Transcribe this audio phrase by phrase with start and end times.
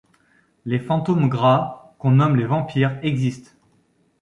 [0.65, 3.51] Les fantômes gras, qu’on nomme les vampires, existent.